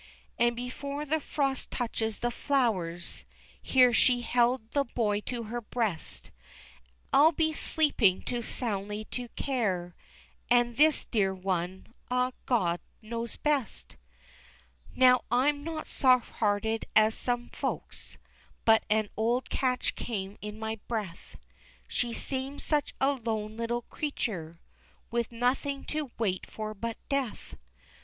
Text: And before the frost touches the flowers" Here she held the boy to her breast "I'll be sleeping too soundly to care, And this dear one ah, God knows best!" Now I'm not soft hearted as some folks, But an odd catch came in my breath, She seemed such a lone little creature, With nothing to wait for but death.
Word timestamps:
And 0.39 0.55
before 0.55 1.05
the 1.05 1.19
frost 1.19 1.69
touches 1.69 2.17
the 2.17 2.31
flowers" 2.31 3.23
Here 3.61 3.93
she 3.93 4.21
held 4.21 4.71
the 4.71 4.83
boy 4.83 5.19
to 5.27 5.43
her 5.43 5.61
breast 5.61 6.31
"I'll 7.13 7.31
be 7.33 7.53
sleeping 7.53 8.23
too 8.23 8.41
soundly 8.41 9.05
to 9.11 9.27
care, 9.35 9.93
And 10.49 10.75
this 10.75 11.05
dear 11.05 11.35
one 11.35 11.93
ah, 12.09 12.31
God 12.47 12.79
knows 13.03 13.37
best!" 13.37 13.95
Now 14.95 15.21
I'm 15.29 15.63
not 15.63 15.85
soft 15.85 16.31
hearted 16.31 16.85
as 16.95 17.13
some 17.13 17.49
folks, 17.49 18.17
But 18.65 18.83
an 18.89 19.07
odd 19.15 19.51
catch 19.51 19.93
came 19.93 20.35
in 20.41 20.57
my 20.57 20.79
breath, 20.87 21.37
She 21.87 22.11
seemed 22.11 22.63
such 22.63 22.95
a 22.99 23.11
lone 23.11 23.55
little 23.55 23.83
creature, 23.83 24.59
With 25.11 25.31
nothing 25.31 25.85
to 25.93 26.09
wait 26.17 26.49
for 26.49 26.73
but 26.73 26.97
death. 27.07 27.55